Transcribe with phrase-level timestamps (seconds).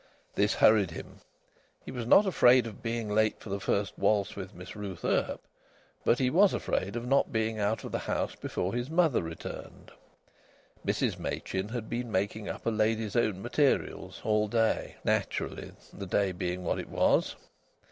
[0.33, 1.19] This hurried him.
[1.85, 5.41] He was not afraid of being late for the first waltz with Miss Ruth Earp,
[6.03, 9.91] but he was afraid of not being out of the house before his mother returned.
[10.83, 16.31] Mrs Machin had been making up a lady's own materials all day, naturally the day
[16.31, 17.35] being what it was!